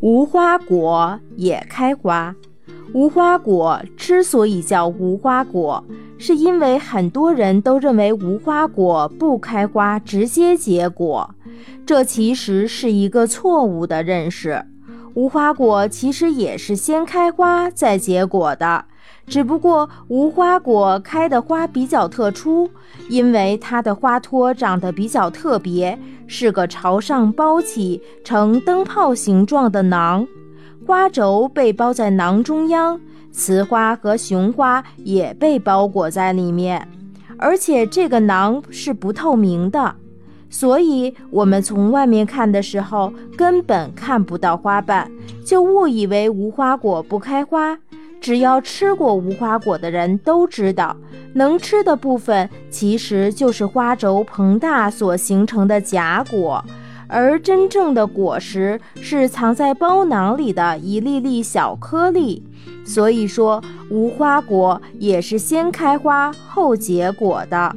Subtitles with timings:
[0.00, 2.34] 无花果也开花。
[2.94, 5.84] 无花果之所以叫无花果，
[6.16, 11.34] 是因为很多人都认为无花果不开花直接结果，
[11.84, 14.64] 这其实是一个错误的认识。
[15.14, 18.84] 无花果其实也是先开花再结果的，
[19.26, 22.70] 只不过无花果开的花比较特殊，
[23.08, 30.26] 因为它的花托长得比较特别，是个朝上包起呈灯泡形状的囊。
[30.86, 32.98] 花轴被包在囊中央，
[33.32, 36.88] 雌花和雄花也被包裹在里面，
[37.36, 39.94] 而且这个囊是不透明的，
[40.50, 45.10] 所以我们从外面看的时候根本看不到花瓣，
[45.44, 47.78] 就误以为无花果不开花。
[48.20, 50.96] 只要吃过无花果的人都知道，
[51.34, 56.64] 能吃的部分其实就是花轴膨大所形成的荚果。
[57.10, 62.42] 而真正的果实是藏在包囊里的一粒粒小颗粒，
[62.84, 67.74] 所以说无花果也是先开花后结果的。